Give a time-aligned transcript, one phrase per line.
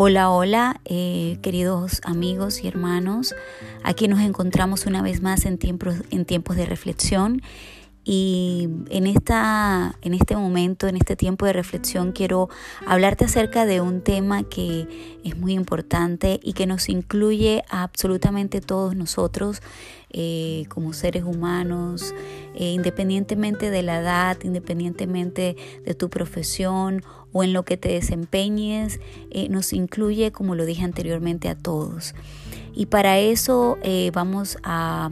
[0.00, 3.34] Hola, hola, eh, queridos amigos y hermanos.
[3.82, 7.42] Aquí nos encontramos una vez más en tiempos, en tiempos de reflexión.
[8.04, 12.48] Y en, esta, en este momento, en este tiempo de reflexión, quiero
[12.86, 18.60] hablarte acerca de un tema que es muy importante y que nos incluye a absolutamente
[18.60, 19.62] todos nosotros
[20.10, 22.14] eh, como seres humanos,
[22.54, 29.00] eh, independientemente de la edad, independientemente de tu profesión o en lo que te desempeñes,
[29.30, 32.14] eh, nos incluye, como lo dije anteriormente, a todos.
[32.74, 33.76] Y para eso
[34.12, 35.10] vamos a,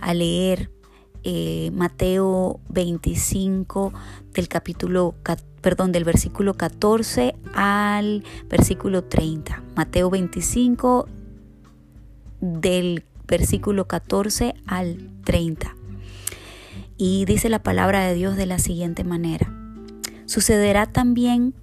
[0.00, 0.70] a leer
[1.72, 3.92] Mateo 25
[4.34, 5.14] del capítulo
[5.60, 9.62] perdón, del versículo 14 al versículo 30.
[9.76, 11.08] Mateo 25
[12.40, 15.76] del versículo 14 al 30.
[16.96, 19.59] Y dice la palabra de Dios de la siguiente manera.
[20.30, 21.54] Sucederá también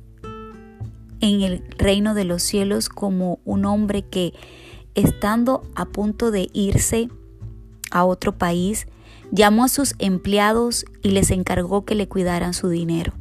[1.22, 4.34] en el reino de los cielos como un hombre que,
[4.94, 7.08] estando a punto de irse
[7.92, 8.88] a otro país,
[9.32, 13.14] llamó a sus empleados y les encargó que le cuidaran su dinero.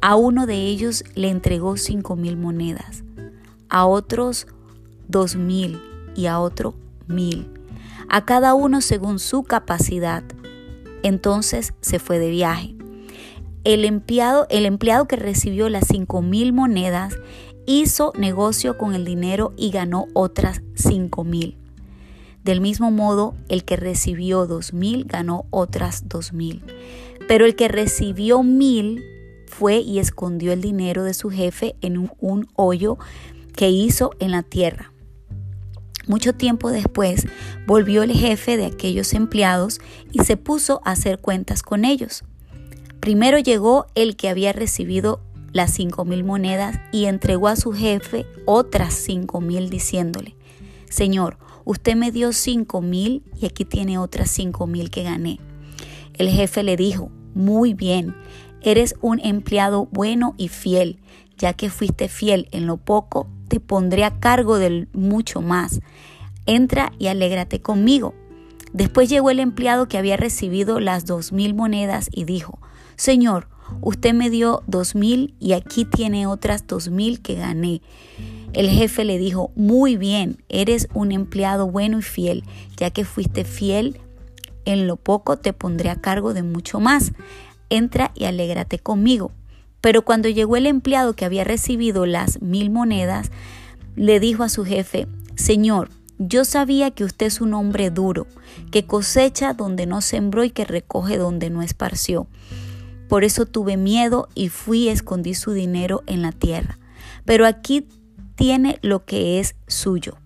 [0.00, 3.02] A uno de ellos le entregó cinco mil monedas,
[3.68, 4.46] a otros
[5.08, 5.80] dos mil
[6.14, 6.76] y a otro
[7.08, 7.48] mil,
[8.08, 10.22] a cada uno según su capacidad.
[11.02, 12.76] Entonces se fue de viaje.
[13.64, 17.14] El empleado, el empleado que recibió las cinco mil monedas
[17.66, 21.56] hizo negocio con el dinero y ganó otras cinco mil.
[22.44, 26.62] Del mismo modo, el que recibió dos mil ganó otras dos mil.
[27.26, 29.02] Pero el que recibió mil
[29.46, 32.98] fue y escondió el dinero de su jefe en un hoyo
[33.56, 34.92] que hizo en la tierra.
[36.06, 37.26] Mucho tiempo después
[37.66, 39.80] volvió el jefe de aquellos empleados
[40.12, 42.24] y se puso a hacer cuentas con ellos.
[43.04, 45.20] Primero llegó el que había recibido
[45.52, 50.36] las cinco mil monedas y entregó a su jefe otras cinco mil diciéndole,
[50.88, 55.38] Señor, usted me dio cinco mil y aquí tiene otras cinco mil que gané.
[56.14, 58.16] El jefe le dijo, muy bien,
[58.62, 60.98] eres un empleado bueno y fiel,
[61.36, 65.80] ya que fuiste fiel en lo poco, te pondré a cargo del mucho más.
[66.46, 68.14] Entra y alégrate conmigo.
[68.72, 72.60] Después llegó el empleado que había recibido las dos mil monedas y dijo,
[72.96, 73.48] Señor,
[73.80, 77.82] usted me dio dos mil y aquí tiene otras dos mil que gané.
[78.52, 82.44] El jefe le dijo, muy bien, eres un empleado bueno y fiel,
[82.76, 84.00] ya que fuiste fiel
[84.64, 87.12] en lo poco te pondré a cargo de mucho más.
[87.70, 89.32] Entra y alégrate conmigo.
[89.80, 93.30] Pero cuando llegó el empleado que había recibido las mil monedas,
[93.96, 98.26] le dijo a su jefe, Señor, yo sabía que usted es un hombre duro,
[98.70, 102.26] que cosecha donde no sembró y que recoge donde no esparció.
[103.08, 106.78] Por eso tuve miedo y fui y escondí su dinero en la tierra.
[107.24, 107.86] Pero aquí
[108.34, 110.16] tiene lo que es suyo.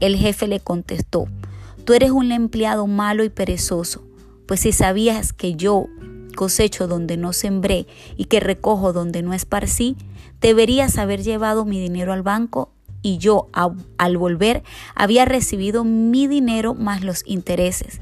[0.00, 1.26] El jefe le contestó,
[1.84, 4.04] tú eres un empleado malo y perezoso,
[4.46, 5.86] pues si sabías que yo,
[6.34, 7.86] cosecho donde no sembré
[8.16, 9.96] y que recojo donde no esparcí,
[10.40, 14.62] deberías haber llevado mi dinero al banco y yo al volver
[14.94, 18.00] había recibido mi dinero más los intereses.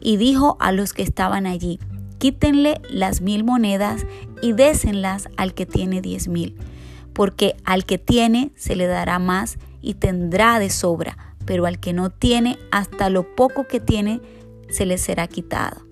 [0.00, 1.80] Y dijo a los que estaban allí,
[2.18, 4.06] quítenle las mil monedas
[4.42, 6.56] y désenlas al que tiene diez mil,
[7.12, 11.92] porque al que tiene se le dará más y tendrá de sobra, pero al que
[11.92, 14.20] no tiene, hasta lo poco que tiene
[14.68, 15.86] se le será quitado.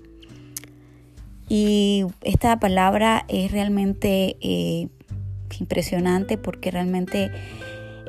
[1.48, 4.88] Y esta palabra es realmente eh,
[5.60, 7.30] impresionante porque realmente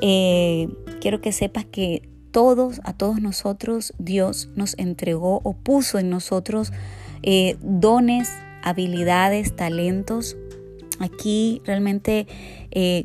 [0.00, 0.68] eh,
[1.00, 6.72] quiero que sepas que todos, a todos nosotros, Dios nos entregó o puso en nosotros
[7.22, 8.30] eh, dones,
[8.62, 10.36] habilidades, talentos.
[10.98, 12.26] Aquí realmente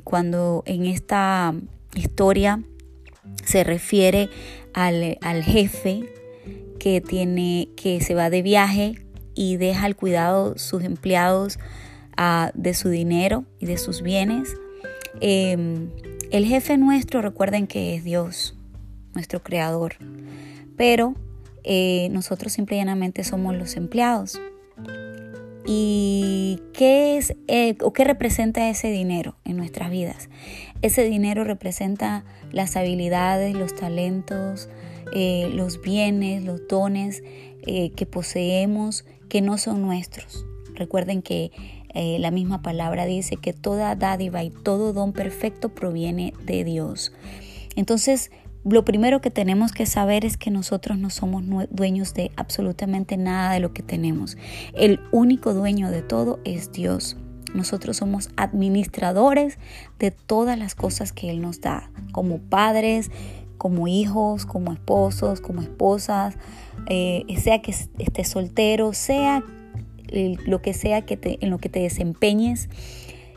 [0.03, 1.53] cuando en esta
[1.95, 2.61] historia
[3.45, 4.29] se refiere
[4.73, 6.09] al, al jefe
[6.79, 8.95] que tiene que se va de viaje
[9.35, 11.59] y deja al cuidado sus empleados
[12.17, 14.55] ah, de su dinero y de sus bienes.
[15.19, 15.89] Em,
[16.31, 18.55] el jefe nuestro, recuerden que es Dios,
[19.13, 19.95] nuestro creador,
[20.77, 21.15] pero
[21.63, 24.39] eh, nosotros simplemente somos los empleados.
[25.65, 30.29] ¿Y qué es eh, o qué representa ese dinero en nuestras vidas?
[30.81, 34.69] Ese dinero representa las habilidades, los talentos,
[35.13, 37.23] eh, los bienes, los dones
[37.63, 40.47] que poseemos que no son nuestros.
[40.73, 41.51] Recuerden que
[41.93, 47.13] la misma palabra dice que toda dádiva y todo don perfecto proviene de Dios.
[47.75, 48.31] Entonces,
[48.63, 53.53] lo primero que tenemos que saber es que nosotros no somos dueños de absolutamente nada
[53.53, 54.37] de lo que tenemos.
[54.73, 57.17] El único dueño de todo es Dios.
[57.53, 59.57] Nosotros somos administradores
[59.99, 63.11] de todas las cosas que Él nos da, como padres,
[63.57, 66.35] como hijos, como esposos, como esposas,
[66.87, 69.43] eh, sea que estés soltero, sea
[70.11, 72.69] lo que sea que te, en lo que te desempeñes,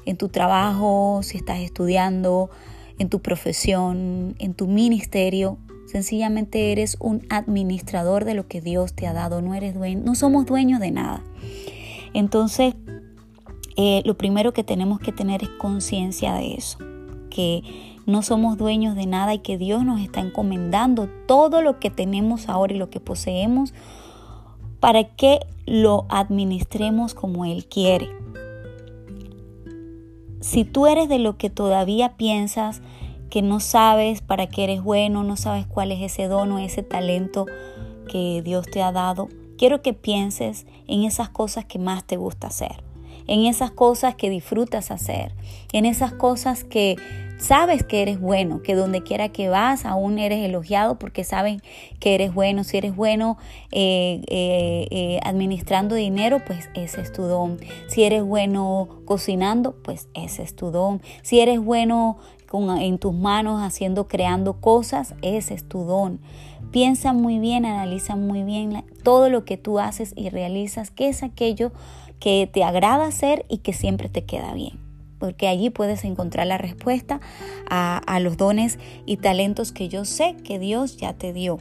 [0.06, 2.50] en tu trabajo, si estás estudiando,
[2.98, 9.06] en tu profesión, en tu ministerio, sencillamente eres un administrador de lo que Dios te
[9.06, 11.22] ha dado, no eres dueño, no somos dueños de nada.
[12.12, 12.74] Entonces,
[13.76, 16.78] eh, lo primero que tenemos que tener es conciencia de eso,
[17.30, 17.62] que
[18.06, 22.48] no somos dueños de nada y que Dios nos está encomendando todo lo que tenemos
[22.48, 23.74] ahora y lo que poseemos
[24.80, 28.08] para que lo administremos como Él quiere.
[30.44, 32.82] Si tú eres de lo que todavía piensas
[33.30, 36.82] que no sabes para qué eres bueno, no sabes cuál es ese don o ese
[36.82, 37.46] talento
[38.10, 42.48] que Dios te ha dado, quiero que pienses en esas cosas que más te gusta
[42.48, 42.84] hacer,
[43.26, 45.32] en esas cosas que disfrutas hacer,
[45.72, 46.96] en esas cosas que
[47.44, 51.60] Sabes que eres bueno, que donde quiera que vas aún eres elogiado porque saben
[51.98, 52.64] que eres bueno.
[52.64, 53.36] Si eres bueno
[53.70, 57.58] eh, eh, eh, administrando dinero, pues ese es tu don.
[57.88, 61.02] Si eres bueno cocinando, pues ese es tu don.
[61.22, 62.16] Si eres bueno
[62.80, 66.20] en tus manos haciendo, creando cosas, ese es tu don.
[66.70, 71.22] Piensa muy bien, analiza muy bien todo lo que tú haces y realizas, que es
[71.22, 71.72] aquello
[72.24, 74.80] que te agrada hacer y que siempre te queda bien
[75.18, 77.20] porque allí puedes encontrar la respuesta
[77.68, 81.60] a, los dones y talentos que yo sé que Dios ya te dio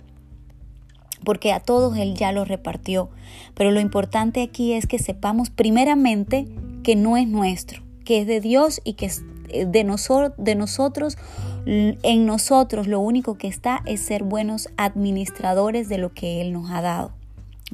[1.25, 3.09] porque a todos Él ya los repartió.
[3.55, 6.47] Pero lo importante aquí es que sepamos primeramente
[6.83, 9.85] que no es nuestro, que es de Dios y que es eh, de,
[10.37, 11.17] de nosotros.
[11.65, 16.69] En nosotros lo único que está es ser buenos administradores de lo que Él nos
[16.71, 17.13] ha dado.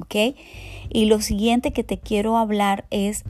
[0.02, 0.36] ¿Ok?
[0.90, 3.24] Y lo siguiente que te quiero hablar es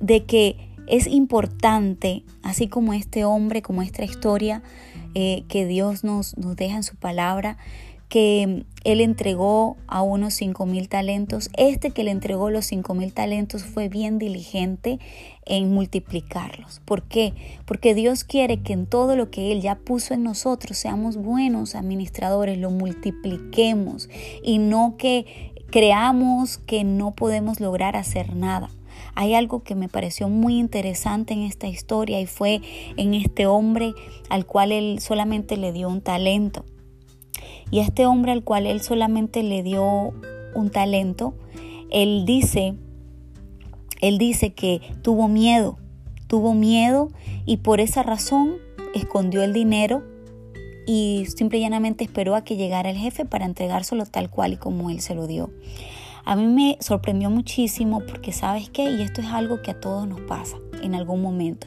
[0.00, 0.56] de que
[0.86, 4.62] es importante, así como este hombre, como esta historia
[5.14, 7.56] eh, que Dios nos, nos deja en su palabra,
[8.12, 11.48] que Él entregó a unos cinco mil talentos.
[11.56, 14.98] Este que le entregó los cinco mil talentos fue bien diligente
[15.46, 16.82] en multiplicarlos.
[16.84, 17.32] ¿Por qué?
[17.64, 21.74] Porque Dios quiere que en todo lo que Él ya puso en nosotros seamos buenos
[21.74, 24.10] administradores, lo multipliquemos
[24.42, 28.68] y no que creamos que no podemos lograr hacer nada.
[29.14, 32.60] Hay algo que me pareció muy interesante en esta historia y fue
[32.96, 33.94] en este hombre
[34.28, 36.64] al cual él solamente le dio un talento.
[37.70, 40.12] Y a este hombre al cual él solamente le dio
[40.54, 41.34] un talento,
[41.90, 42.74] él dice,
[44.02, 45.78] él dice que tuvo miedo,
[46.26, 47.08] tuvo miedo
[47.46, 48.56] y por esa razón
[48.94, 50.02] escondió el dinero
[50.86, 54.56] y simple y llanamente esperó a que llegara el jefe para entregárselo tal cual y
[54.56, 55.50] como él se lo dio.
[56.24, 60.06] A mí me sorprendió muchísimo porque sabes qué, y esto es algo que a todos
[60.06, 61.66] nos pasa en algún momento.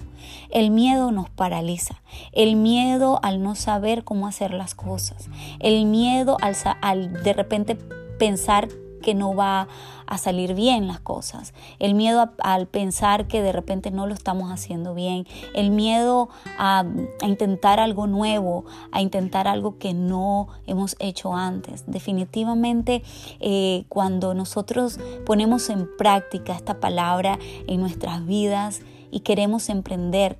[0.49, 2.01] El miedo nos paraliza,
[2.31, 5.29] el miedo al no saber cómo hacer las cosas,
[5.59, 7.75] el miedo al, al de repente
[8.17, 8.69] pensar
[9.05, 9.67] que no va
[10.07, 14.51] a salir bien las cosas, el miedo al pensar que de repente no lo estamos
[14.51, 16.83] haciendo bien, el miedo a,
[17.21, 21.83] intentar algo nuevo, a intentar algo que no hemos hecho antes.
[21.85, 23.03] Definitivamente
[23.39, 28.81] eh, cuando nosotros ponemos en práctica esta palabra en nuestras vidas
[29.11, 30.39] y queremos emprender,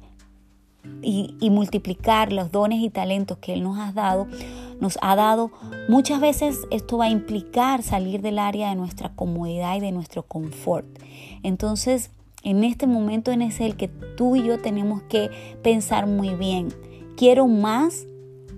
[1.02, 4.28] y, multiplicar los dones y talentos que Él nos ha dado,
[4.80, 5.52] nos ha dado,
[5.88, 10.24] muchas veces esto va a implicar salir del área de nuestra comodidad y de nuestro
[10.24, 10.86] confort.
[11.44, 12.12] Entonces,
[12.44, 15.30] en este momento en ese el que tú y yo tenemos que
[15.64, 16.74] pensar muy bien,
[17.16, 18.06] ¿quiero más?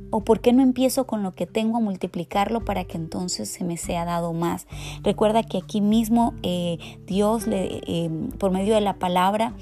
[0.10, 3.66] ¿O por qué no empiezo con lo que tengo a multiplicarlo para que entonces se
[3.66, 4.66] me sea dado más?
[5.04, 9.54] Recuerda que aquí mismo eh, Dios, le, eh, por medio de la palabra,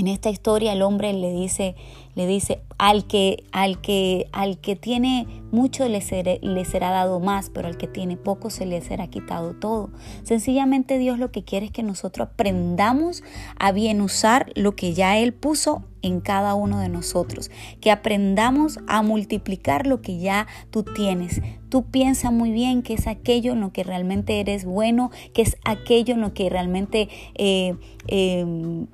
[0.00, 1.76] en esta historia el hombre le dice,
[2.14, 6.00] le dice al que, al que, al que tiene mucho le,
[6.40, 9.90] le, será dado más, pero al que tiene poco se le será quitado todo.
[10.22, 13.22] Sencillamente Dios lo que quiere es que nosotros aprendamos
[13.58, 17.50] a bien usar lo que ya Él puso en cada uno de nosotros,
[17.82, 21.42] que aprendamos a multiplicar lo que ya tú tienes.
[21.68, 25.58] Tú piensa muy bien que es aquello en lo que realmente eres bueno, que es
[25.66, 27.76] aquello en lo que realmente eh,
[28.08, 28.86] eh,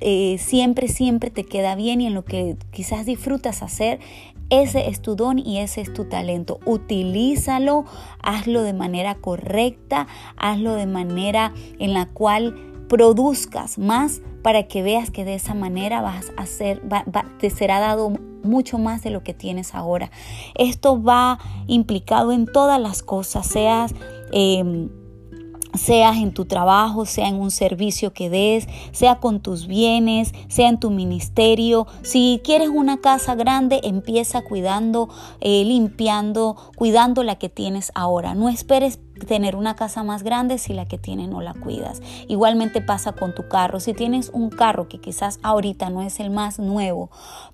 [0.00, 4.00] eh, siempre, siempre te queda bien y en lo que quizás disfrutas hacer,
[4.50, 6.58] ese es tu don y ese es tu talento.
[6.66, 7.84] Utilízalo,
[8.22, 12.56] hazlo de manera correcta, hazlo de manera en la cual
[12.88, 16.82] produzcas más para que veas que de esa manera vas a hacer,
[17.38, 18.10] te será dado
[18.42, 20.10] mucho más de lo que tienes ahora.
[20.56, 23.94] Esto va implicado en todas las cosas, seas...
[24.32, 24.88] Em,
[25.74, 30.68] seas en tu trabajo, sea en un servicio que des, sea con tus bienes, sea
[30.68, 31.86] en tu ministerio.
[32.02, 35.08] Si quieres una casa grande, empieza cuidando,
[35.40, 38.34] eh, limpiando, cuidando la que tienes ahora.
[38.34, 42.02] No esperes tener una casa más grande si la que tienes no la cuidas.
[42.28, 43.80] Igualmente pasa con tu carro.
[43.80, 47.10] Si tienes un carro que quizás ahorita no es el más nuevo,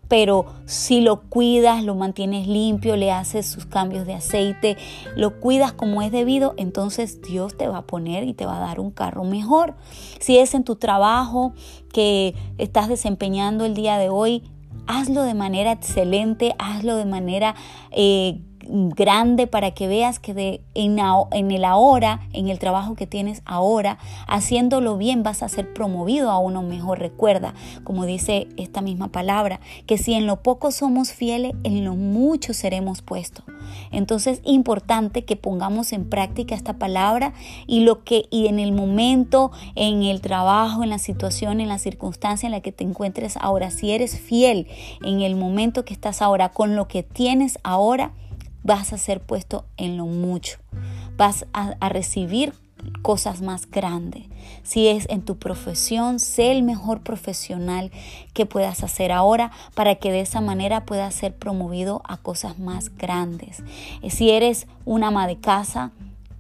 [0.09, 4.77] pero si lo cuidas, lo mantienes limpio, le haces sus cambios de aceite,
[5.17, 8.61] lo cuidas como es debido, entonces Dios te va a poner y te va a
[8.61, 9.75] dar un carro mejor.
[10.21, 11.53] Si es en tu trabajo
[11.93, 14.43] que estás desempeñando el día de hoy,
[14.87, 17.55] hazlo de manera excelente, hazlo de manera...
[17.91, 20.99] Eh, grande para que veas que de, en,
[21.33, 26.31] en, el ahora, en el trabajo que tienes ahora, haciéndolo bien vas a ser promovido
[26.31, 26.99] a uno mejor.
[26.99, 27.55] Recuerda,
[27.85, 32.55] como dice esta misma palabra, que si en lo poco somos fieles, en lo mucho
[32.55, 33.45] seremos puestos.
[33.91, 37.33] Entonces, importante que pongamos en práctica esta palabra
[37.67, 41.79] y lo que y en el momento, en el trabajo, en la situación, en la
[41.79, 44.69] circunstancia en la que te encuentres ahora, si eres fiel
[45.05, 48.13] en el momento que estás ahora con lo que tienes ahora,
[48.67, 50.59] vas a ser puesto en lo mucho.
[51.17, 52.53] Vas a, recibir
[53.03, 54.25] cosas más grandes.
[54.63, 57.91] Si es en tu profesión, sé el mejor profesional
[58.35, 62.95] que puedas hacer ahora para que de esa manera puedas ser promovido a cosas más
[62.97, 63.63] grandes.
[64.11, 65.93] Si eres una ama de casa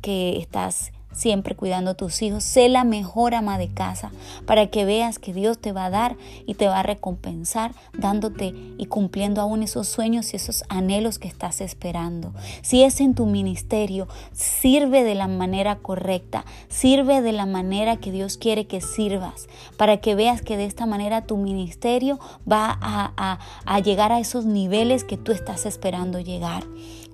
[0.02, 2.44] que estás siempre cuidando a tus hijos.
[2.44, 4.12] Sé la mejor ama de casa
[4.46, 8.54] para que veas que Dios te va a dar y te va a recompensar dándote
[8.78, 12.32] y cumpliendo aún esos sueños y esos anhelos que estás esperando.
[12.62, 18.12] Si es en tu ministerio, sirve de la manera correcta, sirve de la manera que
[18.12, 22.18] Dios quiere que sirvas, para que veas que de esta manera tu ministerio
[22.50, 26.64] va a, a llegar a esos niveles que tú estás esperando llegar.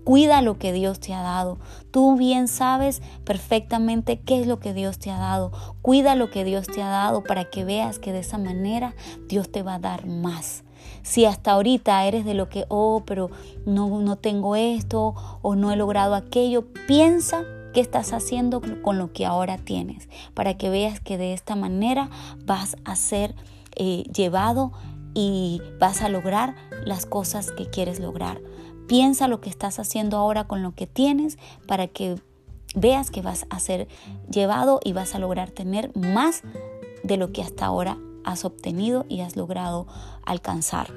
[0.04, 1.58] Cuida lo que Dios te ha dado.
[1.90, 5.52] Tú bien sabes perfectamente qué es lo que Dios te ha dado.
[5.82, 8.94] Cuida lo que Dios te ha dado para que veas que de esa manera
[9.28, 10.64] Dios te va a dar más.
[11.02, 13.30] Si hasta ahorita eres de lo que, oh, pero
[13.66, 19.12] no, no tengo esto o no he logrado aquello, piensa qué estás haciendo con lo
[19.12, 22.10] que ahora tienes, para que veas que de esta manera
[22.44, 23.34] vas a ser
[23.76, 24.72] eh, llevado
[25.14, 26.54] y vas a lograr
[26.84, 28.40] las cosas que quieres lograr.
[28.88, 32.16] Piensa lo que estás haciendo ahora con lo que tienes para que
[32.74, 33.88] veas que vas a ser
[34.30, 36.42] llevado y vas a lograr tener más
[37.02, 39.86] de lo que hasta ahora has obtenido y has logrado
[40.24, 40.92] alcanzar.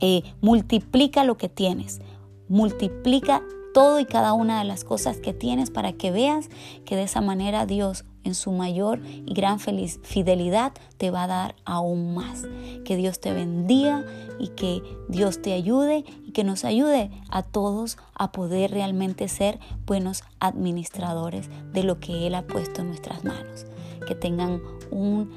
[0.00, 2.00] Eh, multiplica lo que tienes,
[2.48, 6.48] multiplica todo y cada una de las cosas que tienes para que veas
[6.84, 11.54] que de esa manera Dios en su mayor y gran fidelidad te va a dar
[11.64, 12.42] aún más.
[12.84, 14.04] Que Dios te bendiga
[14.38, 19.60] y que Dios te ayude y que nos ayude a todos a poder realmente ser
[19.86, 23.66] buenos administradores de lo que Él ha puesto en nuestras manos.
[24.06, 25.30] Que tengan un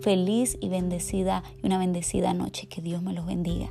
[0.00, 2.68] feliz y bendecida y una bendecida noche.
[2.68, 3.70] Que Dios me los bendiga.